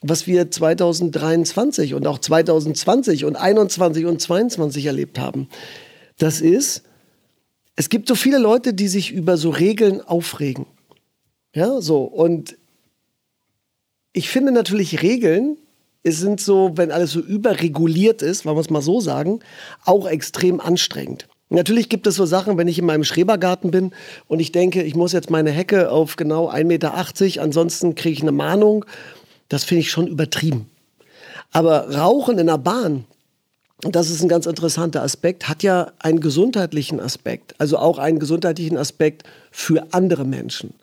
[0.03, 5.49] was wir 2023 und auch 2020 und 21 und 22 erlebt haben.
[6.19, 6.84] Das ist,
[7.78, 10.66] es gibt so viele Leute, die sich über so Regeln aufregen.
[11.54, 12.02] Ja, so.
[12.04, 12.58] Und
[14.13, 15.58] ich finde natürlich Regeln,
[16.02, 19.42] es sind so, wenn alles so überreguliert ist, wollen wir es mal so sagen,
[19.86, 21.28] auch extrem anstrengend.
[21.50, 23.92] Natürlich gibt es so Sachen, wenn ich in meinem Schrebergarten bin
[24.28, 28.22] und ich denke, ich muss jetzt meine Hecke auf genau 1,80 Meter, ansonsten kriege ich
[28.22, 28.86] eine Mahnung.
[29.50, 30.68] Das finde ich schon übertrieben.
[31.52, 33.06] Aber Rauchen in der Bahn,
[33.82, 38.78] das ist ein ganz interessanter Aspekt, hat ja einen gesundheitlichen Aspekt, also auch einen gesundheitlichen
[38.78, 40.74] Aspekt für andere Menschen.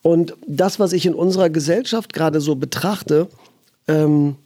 [0.00, 3.28] Und das, was ich in unserer Gesellschaft gerade so betrachte,
[3.86, 4.36] ähm,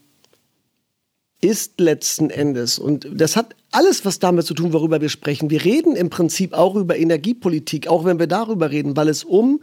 [1.40, 5.51] ist letzten Endes, und das hat alles was damit zu tun, worüber wir sprechen.
[5.51, 9.61] Wir reden im Prinzip auch über Energiepolitik, auch wenn wir darüber reden, weil es um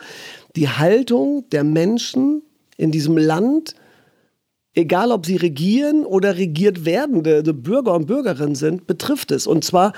[0.56, 2.44] die Haltung der Menschen
[2.78, 3.76] in diesem Land
[4.74, 9.48] egal ob sie regieren oder regiert werdende also Bürger und Bürgerinnen sind, betrifft es.
[9.48, 9.94] Und zwar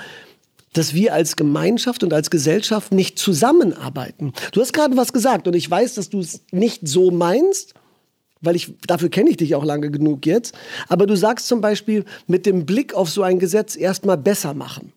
[0.76, 4.34] dass wir als Gemeinschaft und als Gesellschaft nicht zusammenarbeiten.
[4.52, 7.72] Du hast gerade was gesagt und ich weiß, dass du es nicht so meinst,
[8.42, 10.54] weil ich dafür kenne ich dich auch lange genug jetzt.
[10.88, 14.92] Aber du sagst zum Beispiel mit dem Blick auf so ein Gesetz erstmal besser machen.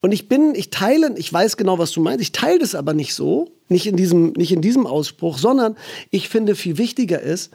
[0.00, 2.94] Und ich bin, ich teile, ich weiß genau, was du meinst, ich teile das aber
[2.94, 5.76] nicht so, nicht in diesem, nicht in diesem Ausspruch, sondern
[6.10, 7.52] ich finde viel wichtiger ist,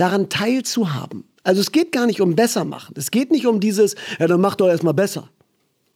[0.00, 1.24] daran teilzuhaben.
[1.42, 2.94] Also es geht gar nicht um besser machen.
[2.96, 5.28] Es geht nicht um dieses, ja, dann mach doch erstmal besser.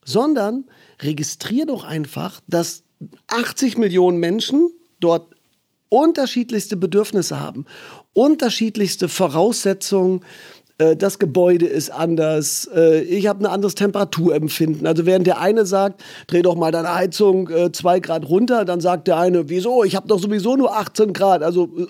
[0.04, 0.64] Sondern
[1.00, 2.82] registrier doch einfach, dass
[3.28, 5.34] 80 Millionen Menschen dort
[5.88, 7.66] unterschiedlichste Bedürfnisse haben,
[8.12, 10.22] unterschiedlichste Voraussetzungen.
[10.78, 14.86] Äh, das Gebäude ist anders, äh, ich habe ein anderes Temperaturempfinden.
[14.86, 18.80] Also während der eine sagt, dreh doch mal deine Heizung äh, zwei Grad runter, dann
[18.80, 21.42] sagt der eine, wieso, ich habe doch sowieso nur 18 Grad.
[21.42, 21.88] Also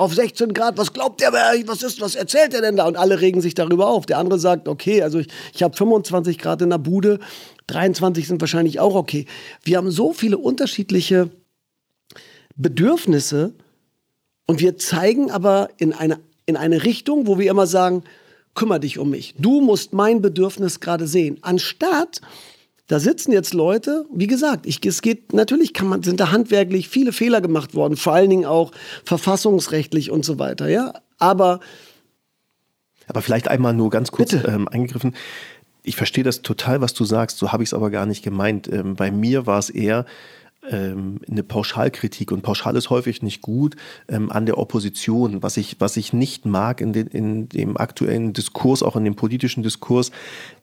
[0.00, 2.86] auf 16 Grad, was glaubt der, was ist, was erzählt er denn da?
[2.86, 4.06] Und alle regen sich darüber auf.
[4.06, 7.18] Der andere sagt, okay, also ich, ich habe 25 Grad in der Bude,
[7.66, 9.26] 23 sind wahrscheinlich auch okay.
[9.62, 11.28] Wir haben so viele unterschiedliche
[12.56, 13.52] Bedürfnisse
[14.46, 18.02] und wir zeigen aber in eine, in eine Richtung, wo wir immer sagen,
[18.54, 19.34] kümmere dich um mich.
[19.36, 21.36] Du musst mein Bedürfnis gerade sehen.
[21.42, 22.22] Anstatt
[22.90, 26.88] da sitzen jetzt Leute, wie gesagt, ich, es geht, natürlich kann man, sind da handwerklich
[26.88, 28.72] viele Fehler gemacht worden, vor allen Dingen auch
[29.04, 30.94] verfassungsrechtlich und so weiter, ja.
[31.16, 31.60] Aber.
[33.06, 35.14] Aber vielleicht einmal nur ganz kurz ähm, eingegriffen.
[35.84, 38.66] Ich verstehe das total, was du sagst, so habe ich es aber gar nicht gemeint.
[38.66, 40.04] Ähm, bei mir war es eher,
[40.68, 43.76] ähm, eine Pauschalkritik und pauschal ist häufig nicht gut
[44.08, 45.44] ähm, an der Opposition.
[45.44, 49.14] Was ich, was ich nicht mag in, den, in dem aktuellen Diskurs, auch in dem
[49.14, 50.10] politischen Diskurs,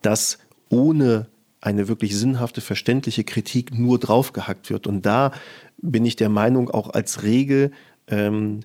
[0.02, 1.28] dass ohne
[1.62, 4.88] eine wirklich sinnhafte, verständliche Kritik nur draufgehackt wird.
[4.88, 5.32] Und da
[5.78, 7.72] bin ich der Meinung, auch als Regel,
[8.08, 8.62] ähm,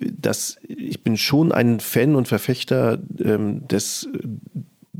[0.00, 4.08] dass ich bin schon ein Fan und Verfechter ähm, des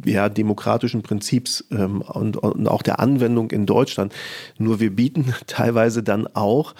[0.04, 4.14] ja, demokratischen Prinzips ähm, und, und auch der Anwendung in Deutschland.
[4.58, 6.74] Nur wir bieten teilweise dann auch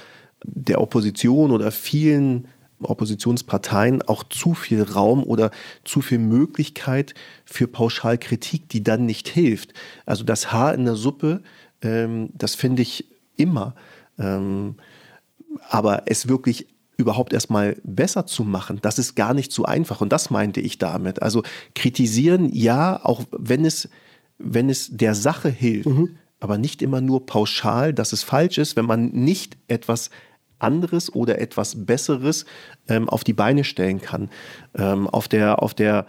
[0.45, 2.49] der Opposition oder vielen
[2.81, 5.51] Oppositionsparteien auch zu viel Raum oder
[5.85, 9.75] zu viel Möglichkeit für Pauschalkritik, die dann nicht hilft.
[10.07, 11.43] Also das Haar in der Suppe,
[11.83, 13.07] ähm, das finde ich
[13.37, 13.75] immer.
[14.19, 14.77] Ähm,
[15.69, 20.01] aber es wirklich überhaupt erstmal besser zu machen, das ist gar nicht so einfach.
[20.01, 21.23] Und das meinte ich damit.
[21.23, 21.43] Also
[21.75, 23.89] kritisieren, ja, auch wenn es,
[24.39, 26.17] wenn es der Sache hilft, mhm.
[26.41, 30.11] aber nicht immer nur pauschal, dass es falsch ist, wenn man nicht etwas
[30.65, 32.45] anderes oder etwas Besseres
[32.89, 34.31] ähm, auf die Beine stellen kann.
[34.75, 36.07] Ähm, auf der, auf der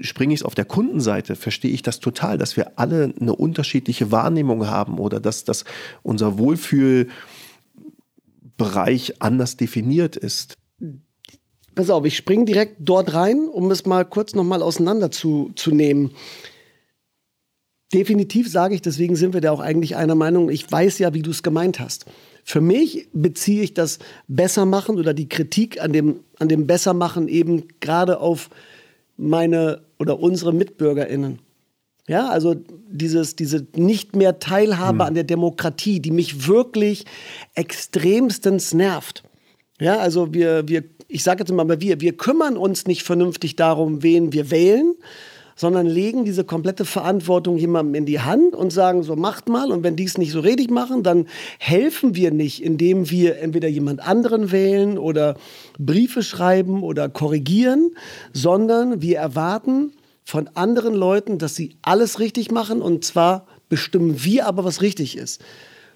[0.00, 4.10] springe ich es auf der Kundenseite, verstehe ich das total, dass wir alle eine unterschiedliche
[4.10, 5.64] Wahrnehmung haben oder dass, dass
[6.02, 7.12] unser Wohlfühlbereich
[9.20, 10.56] anders definiert ist.
[11.74, 15.52] Pass auf, ich springe direkt dort rein, um es mal kurz nochmal auseinander zu.
[17.92, 20.50] Definitiv sage ich, deswegen sind wir da auch eigentlich einer Meinung.
[20.50, 22.06] Ich weiß ja, wie du es gemeint hast.
[22.44, 27.68] Für mich beziehe ich das Bessermachen oder die Kritik an dem, an dem Bessermachen eben
[27.80, 28.50] gerade auf
[29.16, 31.38] meine oder unsere MitbürgerInnen.
[32.08, 32.56] Ja, also
[32.88, 35.08] dieses, diese nicht mehr Teilhabe hm.
[35.08, 37.04] an der Demokratie, die mich wirklich
[37.54, 39.22] extremstens nervt.
[39.80, 44.02] Ja, also wir, wir, ich sage jetzt mal wir, wir kümmern uns nicht vernünftig darum,
[44.02, 44.94] wen wir wählen,
[45.56, 49.70] sondern legen diese komplette Verantwortung jemandem in die Hand und sagen, so macht mal.
[49.70, 51.26] Und wenn die es nicht so richtig machen, dann
[51.58, 55.36] helfen wir nicht, indem wir entweder jemand anderen wählen oder
[55.78, 57.92] Briefe schreiben oder korrigieren,
[58.32, 59.92] sondern wir erwarten
[60.24, 65.16] von anderen Leuten, dass sie alles richtig machen und zwar bestimmen wir aber, was richtig
[65.16, 65.40] ist.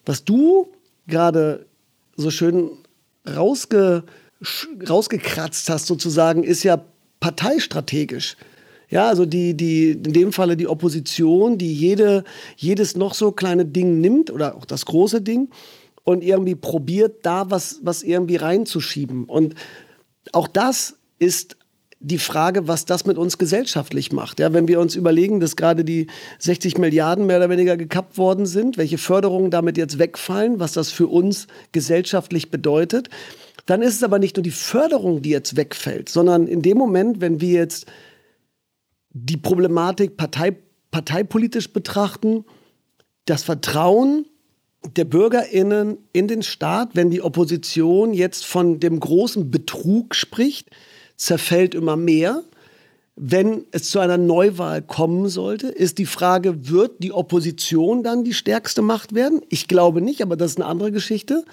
[0.05, 0.69] Was du
[1.07, 1.67] gerade
[2.17, 2.71] so schön
[3.29, 4.05] rausge,
[4.89, 6.83] rausgekratzt hast sozusagen, ist ja
[7.21, 8.37] parteistrategisch.
[8.89, 12.25] Ja, also die, die, in dem Falle die Opposition, die jede,
[12.57, 15.49] jedes noch so kleine Ding nimmt oder auch das große Ding
[16.05, 19.25] und irgendwie probiert, da was, was irgendwie reinzuschieben.
[19.25, 19.57] Und
[20.33, 21.57] auch das ist
[21.99, 24.39] die Frage, was das mit uns gesellschaftlich macht.
[24.39, 26.07] Ja, wenn wir uns überlegen, dass gerade die
[26.39, 30.93] 60 Milliarden mehr oder weniger gekappt worden sind, welche Förderungen damit jetzt wegfallen, was das
[30.93, 33.09] für uns gesellschaftlich bedeutet,
[33.65, 37.21] dann ist es aber nicht nur die Förderung, die jetzt wegfällt, sondern in dem Moment,
[37.21, 37.87] wenn wir jetzt
[39.19, 40.57] die Problematik partei,
[40.91, 42.45] parteipolitisch betrachten,
[43.25, 44.27] das Vertrauen
[44.97, 50.69] der BürgerInnen in den Staat, wenn die Opposition jetzt von dem großen Betrug spricht,
[51.17, 52.43] zerfällt immer mehr.
[53.17, 58.35] Wenn es zu einer Neuwahl kommen sollte, ist die Frage, wird die Opposition dann die
[58.35, 59.41] stärkste Macht werden?
[59.49, 61.45] Ich glaube nicht, aber das ist eine andere Geschichte.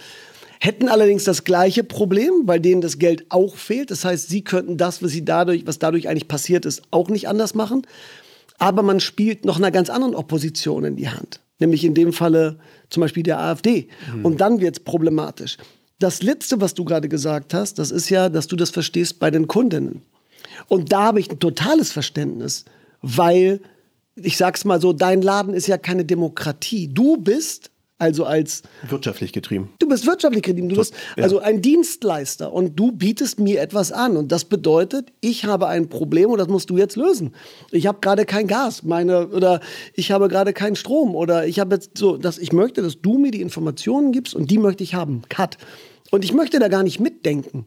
[0.63, 3.91] Hätten allerdings das gleiche Problem, weil denen das Geld auch fehlt.
[3.91, 7.27] Das heißt, sie könnten das, was, sie dadurch, was dadurch eigentlich passiert ist, auch nicht
[7.27, 7.85] anders machen.
[8.59, 11.41] Aber man spielt noch einer ganz anderen Opposition in die Hand.
[11.59, 13.89] Nämlich in dem Falle zum Beispiel der AfD.
[14.15, 14.25] Mhm.
[14.25, 15.57] Und dann wird es problematisch.
[15.99, 19.31] Das Letzte, was du gerade gesagt hast, das ist ja, dass du das verstehst bei
[19.31, 20.01] den Kundinnen.
[20.69, 22.63] Und da habe ich ein totales Verständnis,
[23.01, 23.59] weil,
[24.15, 26.87] ich sag's mal so, dein Laden ist ja keine Demokratie.
[26.87, 27.69] Du bist
[28.03, 29.69] also als wirtschaftlich getrieben.
[29.79, 30.67] Du bist wirtschaftlich getrieben.
[30.67, 31.23] Du bist ja.
[31.23, 35.87] also ein Dienstleister und du bietest mir etwas an und das bedeutet, ich habe ein
[35.87, 37.33] Problem und das musst du jetzt lösen.
[37.71, 39.61] Ich habe gerade kein Gas, meine oder
[39.93, 43.17] ich habe gerade keinen Strom oder ich habe jetzt so, dass ich möchte, dass du
[43.17, 45.21] mir die Informationen gibst und die möchte ich haben.
[45.29, 45.57] Cut.
[46.11, 47.65] Und ich möchte da gar nicht mitdenken.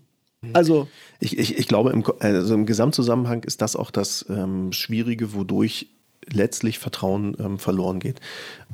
[0.52, 0.86] Also
[1.18, 5.88] ich, ich, ich glaube, im, also im Gesamtzusammenhang ist das auch das ähm, Schwierige, wodurch
[6.30, 8.20] letztlich Vertrauen ähm, verloren geht.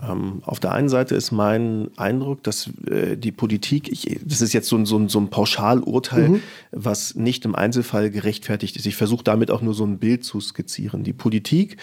[0.02, 4.52] Ähm, auf der einen Seite ist mein Eindruck, dass äh, die Politik, ich, das ist
[4.52, 6.42] jetzt so ein, so ein, so ein Pauschalurteil, mhm.
[6.70, 8.86] was nicht im Einzelfall gerechtfertigt ist.
[8.86, 11.04] Ich versuche damit auch nur so ein Bild zu skizzieren.
[11.04, 11.76] Die Politik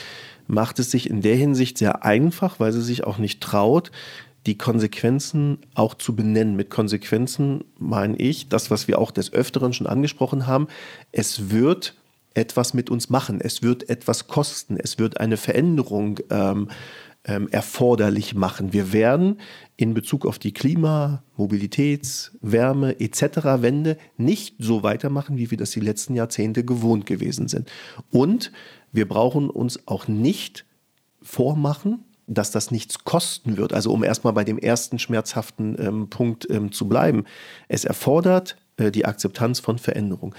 [0.48, 3.92] macht es sich in der Hinsicht sehr einfach, weil sie sich auch nicht traut,
[4.46, 6.56] die Konsequenzen auch zu benennen.
[6.56, 10.68] Mit Konsequenzen meine ich, das, was wir auch des Öfteren schon angesprochen haben,
[11.12, 11.96] es wird
[12.40, 13.42] etwas mit uns machen.
[13.42, 14.78] Es wird etwas kosten.
[14.78, 16.70] Es wird eine Veränderung ähm,
[17.26, 18.72] ähm, erforderlich machen.
[18.72, 19.40] Wir werden
[19.76, 23.62] in Bezug auf die Klima-, Mobilitäts-, Wärme etc.
[23.62, 27.70] Wende nicht so weitermachen, wie wir das die letzten Jahrzehnte gewohnt gewesen sind.
[28.10, 28.52] Und
[28.92, 30.66] wir brauchen uns auch nicht
[31.22, 33.74] vormachen, dass das nichts kosten wird.
[33.74, 37.26] Also um erstmal bei dem ersten schmerzhaften ähm, Punkt ähm, zu bleiben.
[37.68, 40.36] Es erfordert äh, die Akzeptanz von Veränderung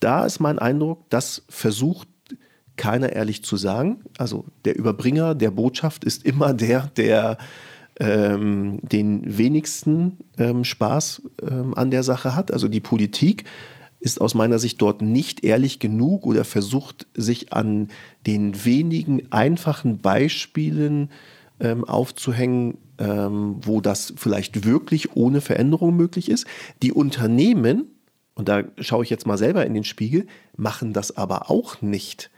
[0.00, 2.08] da ist mein Eindruck, das versucht
[2.76, 4.04] keiner ehrlich zu sagen.
[4.16, 7.38] Also der Überbringer der Botschaft ist immer der, der
[8.00, 12.52] ähm, den wenigsten ähm, Spaß ähm, an der Sache hat.
[12.52, 13.44] Also die Politik
[14.00, 17.88] ist aus meiner Sicht dort nicht ehrlich genug oder versucht sich an
[18.26, 21.10] den wenigen einfachen Beispielen
[21.58, 26.46] ähm, aufzuhängen, ähm, wo das vielleicht wirklich ohne Veränderung möglich ist.
[26.82, 27.86] Die Unternehmen
[28.38, 32.30] und da schaue ich jetzt mal selber in den Spiegel, machen das aber auch nicht.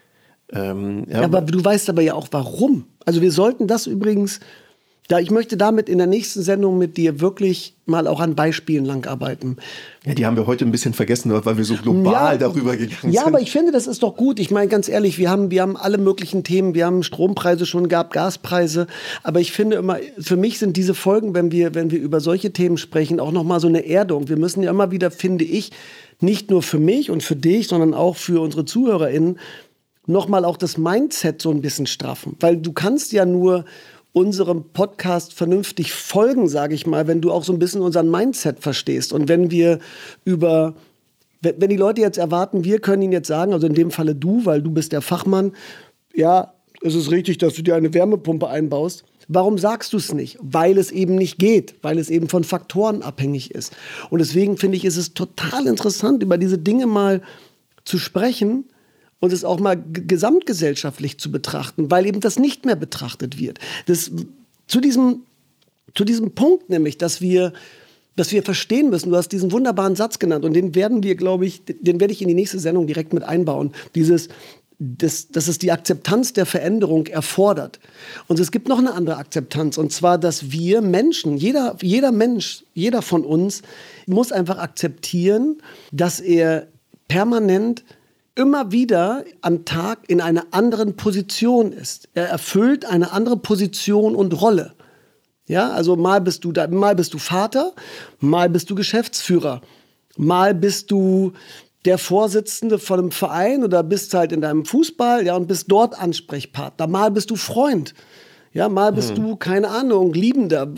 [0.51, 1.21] Ähm, ja.
[1.21, 2.87] aber du weißt aber ja auch warum.
[3.05, 4.41] Also wir sollten das übrigens,
[5.11, 8.85] da ich möchte damit in der nächsten Sendung mit dir wirklich mal auch an Beispielen
[8.85, 9.57] langarbeiten.
[10.07, 12.97] Ja, die haben wir heute ein bisschen vergessen, weil wir so global ja, darüber gegangen
[13.03, 13.13] sind.
[13.13, 14.39] Ja, aber ich finde, das ist doch gut.
[14.39, 16.75] Ich meine, ganz ehrlich, wir haben, wir haben alle möglichen Themen.
[16.75, 18.87] Wir haben Strompreise schon gehabt, Gaspreise.
[19.25, 22.53] Aber ich finde immer, für mich sind diese Folgen, wenn wir, wenn wir über solche
[22.53, 24.29] Themen sprechen, auch nochmal so eine Erdung.
[24.29, 25.73] Wir müssen ja immer wieder, finde ich,
[26.21, 29.41] nicht nur für mich und für dich, sondern auch für unsere ZuhörerInnen,
[30.07, 32.37] nochmal auch das Mindset so ein bisschen straffen.
[32.39, 33.65] Weil du kannst ja nur
[34.13, 38.61] unserem Podcast vernünftig folgen, sage ich mal, wenn du auch so ein bisschen unseren Mindset
[38.61, 39.13] verstehst.
[39.13, 39.79] Und wenn wir
[40.25, 40.75] über,
[41.43, 44.45] wenn die Leute jetzt erwarten, wir können ihnen jetzt sagen, also in dem Falle du,
[44.45, 45.53] weil du bist der Fachmann,
[46.15, 49.05] ja, es ist richtig, dass du dir eine Wärmepumpe einbaust.
[49.29, 50.39] Warum sagst du es nicht?
[50.41, 53.77] Weil es eben nicht geht, weil es eben von Faktoren abhängig ist.
[54.09, 57.23] Und deswegen finde ich, ist es total interessant, über diese Dinge mal
[57.85, 58.65] zu sprechen,
[59.21, 63.59] und es auch mal gesamtgesellschaftlich zu betrachten, weil eben das nicht mehr betrachtet wird.
[63.87, 64.11] Das,
[64.67, 65.21] zu, diesem,
[65.95, 67.53] zu diesem Punkt nämlich, dass wir,
[68.17, 71.47] dass wir verstehen müssen, du hast diesen wunderbaren Satz genannt und den werden wir, glaube
[71.47, 73.73] ich, den werde ich in die nächste Sendung direkt mit einbauen.
[73.95, 74.29] Dieses,
[74.81, 77.79] das, dass es die Akzeptanz der Veränderung erfordert.
[78.29, 82.65] Und es gibt noch eine andere Akzeptanz, und zwar, dass wir Menschen, jeder, jeder Mensch,
[82.73, 83.61] jeder von uns,
[84.07, 85.59] muss einfach akzeptieren,
[85.93, 86.69] dass er
[87.09, 87.85] permanent
[88.35, 92.09] immer wieder am Tag in einer anderen Position ist.
[92.15, 94.75] Er erfüllt eine andere Position und Rolle.
[95.47, 97.73] Ja, also mal bist du da, mal bist du Vater,
[98.21, 99.61] mal bist du Geschäftsführer,
[100.17, 101.33] mal bist du
[101.85, 105.99] der Vorsitzende von einem Verein oder bist halt in deinem Fußball, ja, und bist dort
[105.99, 106.87] Ansprechpartner.
[106.87, 107.95] Mal bist du Freund.
[108.53, 109.17] Ja, mal bist hm.
[109.17, 110.69] du, keine Ahnung, Liebender,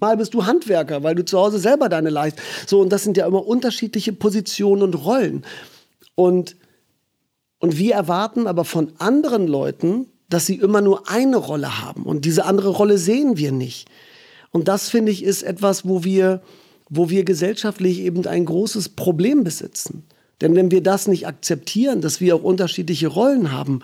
[0.00, 2.42] mal bist du Handwerker, weil du zu Hause selber deine Leistung.
[2.66, 5.44] So, und das sind ja immer unterschiedliche Positionen und Rollen.
[6.14, 6.56] Und
[7.58, 12.04] und wir erwarten aber von anderen Leuten, dass sie immer nur eine Rolle haben.
[12.04, 13.88] Und diese andere Rolle sehen wir nicht.
[14.50, 16.42] Und das, finde ich, ist etwas, wo wir,
[16.88, 20.04] wo wir gesellschaftlich eben ein großes Problem besitzen.
[20.40, 23.80] Denn wenn wir das nicht akzeptieren, dass wir auch unterschiedliche Rollen haben,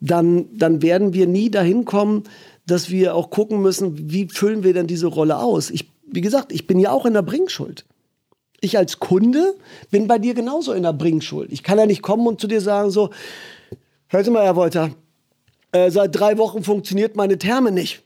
[0.00, 2.24] dann, dann werden wir nie dahin kommen,
[2.66, 5.70] dass wir auch gucken müssen, wie füllen wir denn diese Rolle aus.
[5.70, 7.84] Ich, wie gesagt, ich bin ja auch in der Bringschuld
[8.62, 9.54] ich als Kunde
[9.90, 11.52] bin bei dir genauso in der Bringschuld.
[11.52, 13.10] Ich kann ja nicht kommen und zu dir sagen so,
[14.06, 14.90] hör mal, Herr Wolter,
[15.72, 18.02] äh, seit drei Wochen funktioniert meine Therme nicht.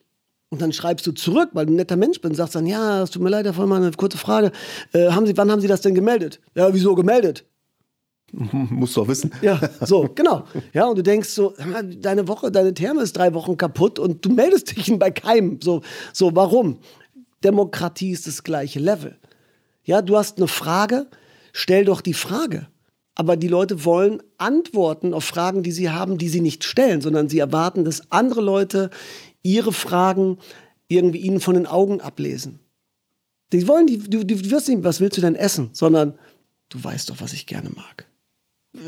[0.48, 3.02] Und dann schreibst du zurück, weil du ein netter Mensch bist und sagst dann, ja,
[3.02, 4.52] es tut mir leid, Herr Vollmann, eine kurze Frage.
[4.92, 6.40] Äh, haben Sie, wann haben Sie das denn gemeldet?
[6.54, 7.44] Ja, wieso gemeldet?
[8.32, 9.32] Musst du auch wissen.
[9.42, 10.44] Ja, so, genau.
[10.72, 11.52] Ja, und du denkst so,
[12.00, 15.60] deine Woche, deine Therme ist drei Wochen kaputt und du meldest dich bei keinem.
[15.60, 15.82] So,
[16.12, 16.78] so, warum?
[17.44, 19.18] Demokratie ist das gleiche Level.
[19.86, 21.06] Ja, du hast eine Frage,
[21.52, 22.68] stell doch die Frage.
[23.14, 27.30] Aber die Leute wollen Antworten auf Fragen, die sie haben, die sie nicht stellen, sondern
[27.30, 28.90] sie erwarten, dass andere Leute
[29.42, 30.38] ihre Fragen
[30.88, 32.58] irgendwie ihnen von den Augen ablesen.
[33.52, 36.18] Die wollen, die, du, du wirst nicht, was willst du denn essen, sondern
[36.68, 38.06] du weißt doch, was ich gerne mag.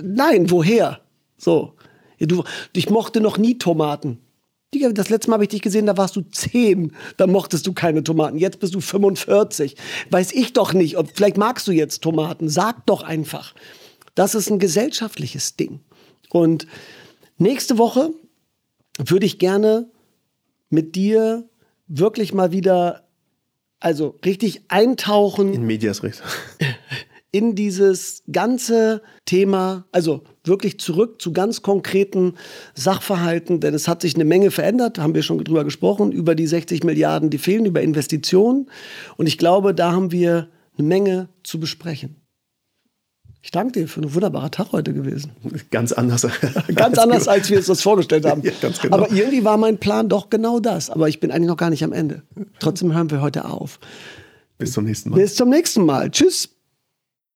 [0.02, 1.00] Nein, woher?
[1.38, 1.74] So.
[2.18, 2.42] Du,
[2.74, 4.18] ich mochte noch nie Tomaten.
[4.70, 6.92] Das letzte Mal habe ich dich gesehen, da warst du zehn.
[7.16, 8.36] Da mochtest du keine Tomaten.
[8.36, 9.76] Jetzt bist du 45.
[10.10, 10.98] Weiß ich doch nicht.
[10.98, 12.50] Ob, vielleicht magst du jetzt Tomaten.
[12.50, 13.54] Sag doch einfach.
[14.14, 15.80] Das ist ein gesellschaftliches Ding.
[16.28, 16.66] Und
[17.38, 18.10] nächste Woche
[18.98, 19.90] würde ich gerne
[20.68, 21.48] mit dir
[21.86, 23.08] wirklich mal wieder,
[23.80, 25.54] also richtig eintauchen.
[25.54, 26.20] In Medias Res.
[27.30, 32.34] in dieses ganze Thema, also wirklich zurück zu ganz konkreten
[32.74, 36.46] Sachverhalten, denn es hat sich eine Menge verändert, haben wir schon drüber gesprochen, über die
[36.46, 38.70] 60 Milliarden, die fehlen, über Investitionen.
[39.16, 40.48] Und ich glaube, da haben wir
[40.78, 42.16] eine Menge zu besprechen.
[43.40, 45.30] Ich danke dir für einen wunderbaren Tag heute gewesen.
[45.70, 46.26] Ganz anders.
[46.74, 48.42] ganz anders, als wir uns das vorgestellt haben.
[48.48, 48.52] Ja,
[48.82, 48.96] genau.
[48.96, 50.90] Aber irgendwie war mein Plan doch genau das.
[50.90, 52.22] Aber ich bin eigentlich noch gar nicht am Ende.
[52.58, 53.78] Trotzdem hören wir heute auf.
[54.58, 55.16] Bis zum nächsten Mal.
[55.16, 56.10] Bis zum nächsten Mal.
[56.10, 56.57] Tschüss.